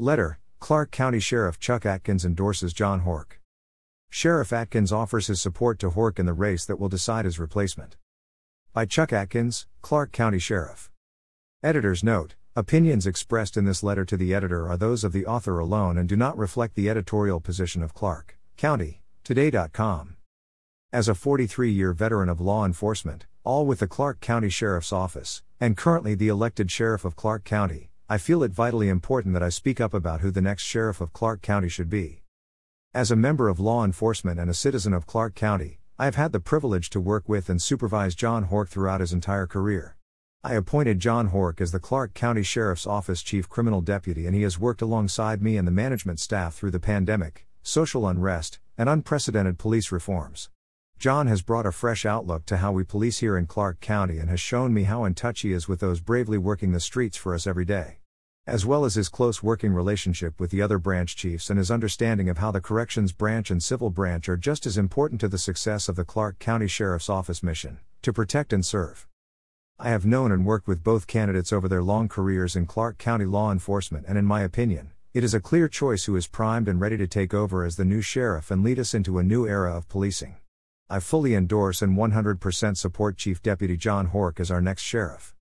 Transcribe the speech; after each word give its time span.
Letter 0.00 0.38
Clark 0.60 0.90
County 0.90 1.20
Sheriff 1.20 1.58
Chuck 1.58 1.84
Atkins 1.84 2.24
endorses 2.24 2.72
John 2.72 3.02
Horch. 3.02 3.38
Sheriff 4.08 4.50
Atkins 4.50 4.92
offers 4.92 5.26
his 5.26 5.42
support 5.42 5.78
to 5.80 5.90
Horch 5.90 6.18
in 6.18 6.24
the 6.24 6.32
race 6.32 6.64
that 6.64 6.80
will 6.80 6.88
decide 6.88 7.26
his 7.26 7.38
replacement. 7.38 7.96
By 8.72 8.86
Chuck 8.86 9.12
Atkins, 9.12 9.66
Clark 9.82 10.10
County 10.10 10.38
Sheriff. 10.38 10.90
Editor's 11.62 12.02
note 12.02 12.34
Opinions 12.56 13.06
expressed 13.06 13.58
in 13.58 13.66
this 13.66 13.82
letter 13.82 14.06
to 14.06 14.16
the 14.16 14.34
editor 14.34 14.68
are 14.68 14.76
those 14.78 15.04
of 15.04 15.12
the 15.12 15.26
author 15.26 15.58
alone 15.58 15.98
and 15.98 16.08
do 16.08 16.16
not 16.16 16.36
reflect 16.36 16.76
the 16.76 16.88
editorial 16.88 17.38
position 17.38 17.82
of 17.82 17.92
Clark 17.92 18.38
County, 18.56 19.02
Today.com. 19.22 20.16
As 20.92 21.08
a 21.08 21.14
43 21.14 21.70
year 21.70 21.92
veteran 21.92 22.30
of 22.30 22.40
law 22.40 22.64
enforcement, 22.64 23.26
all 23.44 23.66
with 23.66 23.80
the 23.80 23.86
Clark 23.86 24.20
County 24.20 24.48
Sheriff's 24.48 24.94
Office, 24.94 25.42
and 25.60 25.76
currently 25.76 26.14
the 26.14 26.28
elected 26.28 26.70
Sheriff 26.70 27.04
of 27.04 27.16
Clark 27.16 27.44
County, 27.44 27.89
I 28.12 28.18
feel 28.18 28.42
it 28.42 28.50
vitally 28.50 28.88
important 28.88 29.34
that 29.34 29.42
I 29.44 29.50
speak 29.50 29.80
up 29.80 29.94
about 29.94 30.20
who 30.20 30.32
the 30.32 30.40
next 30.40 30.64
sheriff 30.64 31.00
of 31.00 31.12
Clark 31.12 31.42
County 31.42 31.68
should 31.68 31.88
be. 31.88 32.22
As 32.92 33.12
a 33.12 33.16
member 33.16 33.48
of 33.48 33.60
law 33.60 33.84
enforcement 33.84 34.40
and 34.40 34.50
a 34.50 34.52
citizen 34.52 34.92
of 34.92 35.06
Clark 35.06 35.36
County, 35.36 35.78
I 35.96 36.06
have 36.06 36.16
had 36.16 36.32
the 36.32 36.40
privilege 36.40 36.90
to 36.90 37.00
work 37.00 37.28
with 37.28 37.48
and 37.48 37.62
supervise 37.62 38.16
John 38.16 38.48
Horch 38.48 38.66
throughout 38.66 38.98
his 38.98 39.12
entire 39.12 39.46
career. 39.46 39.96
I 40.42 40.54
appointed 40.54 40.98
John 40.98 41.30
Horch 41.30 41.60
as 41.60 41.70
the 41.70 41.78
Clark 41.78 42.12
County 42.12 42.42
Sheriff's 42.42 42.84
Office 42.84 43.22
Chief 43.22 43.48
Criminal 43.48 43.80
Deputy, 43.80 44.26
and 44.26 44.34
he 44.34 44.42
has 44.42 44.58
worked 44.58 44.82
alongside 44.82 45.40
me 45.40 45.56
and 45.56 45.68
the 45.68 45.70
management 45.70 46.18
staff 46.18 46.56
through 46.56 46.72
the 46.72 46.80
pandemic, 46.80 47.46
social 47.62 48.08
unrest, 48.08 48.58
and 48.76 48.88
unprecedented 48.88 49.56
police 49.56 49.92
reforms. 49.92 50.50
John 51.00 51.26
has 51.28 51.40
brought 51.40 51.64
a 51.64 51.72
fresh 51.72 52.04
outlook 52.04 52.44
to 52.44 52.58
how 52.58 52.72
we 52.72 52.84
police 52.84 53.18
here 53.18 53.36
in 53.38 53.46
Clark 53.46 53.80
County 53.80 54.18
and 54.18 54.28
has 54.28 54.38
shown 54.38 54.72
me 54.72 54.82
how 54.82 55.04
in 55.04 55.14
touch 55.14 55.40
he 55.40 55.50
is 55.50 55.66
with 55.66 55.80
those 55.80 55.98
bravely 55.98 56.36
working 56.36 56.72
the 56.72 56.78
streets 56.78 57.16
for 57.16 57.34
us 57.34 57.46
every 57.46 57.64
day 57.64 57.96
as 58.46 58.66
well 58.66 58.84
as 58.84 58.96
his 58.96 59.08
close 59.08 59.44
working 59.44 59.72
relationship 59.72 60.40
with 60.40 60.50
the 60.50 60.60
other 60.60 60.76
branch 60.76 61.14
chiefs 61.14 61.50
and 61.50 61.58
his 61.58 61.70
understanding 61.70 62.28
of 62.28 62.38
how 62.38 62.50
the 62.50 62.60
corrections 62.60 63.12
branch 63.12 63.48
and 63.48 63.62
civil 63.62 63.90
branch 63.90 64.28
are 64.28 64.36
just 64.36 64.66
as 64.66 64.76
important 64.76 65.20
to 65.20 65.28
the 65.28 65.38
success 65.38 65.88
of 65.88 65.94
the 65.94 66.04
Clark 66.04 66.38
County 66.40 66.66
Sheriff's 66.66 67.08
Office 67.08 67.44
mission 67.44 67.78
to 68.02 68.12
protect 68.12 68.52
and 68.52 68.66
serve. 68.66 69.06
I 69.78 69.90
have 69.90 70.04
known 70.04 70.32
and 70.32 70.44
worked 70.44 70.66
with 70.66 70.82
both 70.82 71.06
candidates 71.06 71.52
over 71.52 71.68
their 71.68 71.82
long 71.82 72.08
careers 72.08 72.56
in 72.56 72.66
Clark 72.66 72.98
County 72.98 73.24
law 73.24 73.52
enforcement, 73.52 74.04
and 74.08 74.18
in 74.18 74.24
my 74.24 74.42
opinion, 74.42 74.90
it 75.14 75.22
is 75.22 75.32
a 75.32 75.40
clear 75.40 75.68
choice 75.68 76.06
who 76.06 76.16
is 76.16 76.26
primed 76.26 76.66
and 76.66 76.80
ready 76.80 76.96
to 76.96 77.06
take 77.06 77.32
over 77.32 77.64
as 77.64 77.76
the 77.76 77.84
new 77.84 78.02
sheriff 78.02 78.50
and 78.50 78.64
lead 78.64 78.80
us 78.80 78.94
into 78.94 79.18
a 79.18 79.22
new 79.22 79.46
era 79.46 79.76
of 79.76 79.88
policing. 79.88 80.34
I 80.92 80.98
fully 80.98 81.36
endorse 81.36 81.82
and 81.82 81.96
100% 81.96 82.76
support 82.76 83.16
Chief 83.16 83.40
Deputy 83.40 83.76
John 83.76 84.08
Horch 84.08 84.40
as 84.40 84.50
our 84.50 84.60
next 84.60 84.82
sheriff. 84.82 85.28